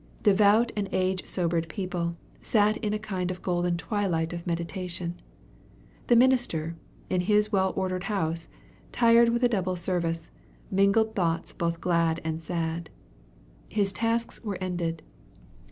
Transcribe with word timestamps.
Devout 0.23 0.71
and 0.75 0.89
age 0.91 1.27
sobered 1.27 1.69
people 1.69 2.17
sat 2.41 2.75
in 2.77 2.91
a 2.91 2.97
kind 2.97 3.29
of 3.29 3.43
golden 3.43 3.77
twilight 3.77 4.33
of 4.33 4.47
meditation. 4.47 5.21
The 6.07 6.15
minister, 6.15 6.75
in 7.07 7.21
his 7.21 7.51
well 7.51 7.71
ordered 7.75 8.05
house, 8.05 8.49
tired 8.91 9.29
with 9.29 9.43
a 9.43 9.47
double 9.47 9.75
service, 9.75 10.31
mingled 10.71 11.13
thoughts 11.13 11.53
both 11.53 11.79
glad 11.79 12.19
and 12.23 12.41
sad. 12.41 12.89
His 13.69 13.91
tasks 13.91 14.43
were 14.43 14.57
ended. 14.59 15.03